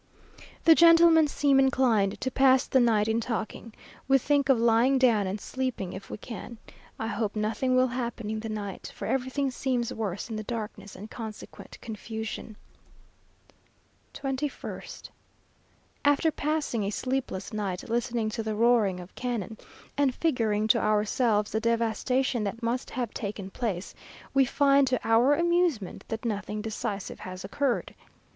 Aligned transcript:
The 0.65 0.73
gentlemen 0.73 1.27
seem 1.27 1.59
inclined 1.59 2.19
to 2.21 2.31
pass 2.31 2.65
the 2.65 2.79
night 2.79 3.07
in 3.07 3.21
talking. 3.21 3.71
We 4.07 4.17
think 4.17 4.49
of 4.49 4.57
lying 4.57 4.97
down, 4.97 5.27
and 5.27 5.39
sleeping 5.39 5.93
if 5.93 6.09
we 6.09 6.17
can. 6.17 6.57
I 6.97 7.05
hope 7.05 7.35
nothing 7.35 7.75
will 7.75 7.89
happen 7.89 8.31
in 8.31 8.39
the 8.39 8.49
night, 8.49 8.91
for 8.95 9.05
everything 9.05 9.51
seems 9.51 9.93
worse 9.93 10.27
in 10.27 10.35
the 10.37 10.43
darkness 10.43 10.95
and 10.95 11.11
consequent 11.11 11.77
confusion. 11.81 12.55
21st. 14.15 15.09
After 16.03 16.31
passing 16.31 16.83
a 16.83 16.89
sleepless 16.89 17.53
night, 17.53 17.87
listening 17.87 18.31
to 18.31 18.41
the 18.41 18.55
roaring 18.55 18.99
of 18.99 19.13
cannon, 19.13 19.55
and 19.99 20.15
figuring 20.15 20.67
to 20.69 20.79
ourselves 20.81 21.51
the 21.51 21.59
devastation 21.61 22.43
that 22.43 22.63
must 22.63 22.89
have 22.89 23.13
taken 23.13 23.51
place, 23.51 23.93
we 24.33 24.45
find 24.45 24.87
to 24.87 25.07
our 25.07 25.35
amusement 25.35 26.03
that 26.07 26.25
nothing 26.25 26.59
decisive 26.59 27.19
has 27.19 27.43
occurred. 27.45 27.93